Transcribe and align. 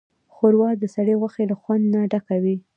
ښوروا 0.33 0.69
د 0.81 0.83
سرې 0.95 1.15
غوښې 1.19 1.43
له 1.51 1.55
خوند 1.61 1.83
نه 1.93 2.01
ډکه 2.11 2.35
وي. 2.43 2.55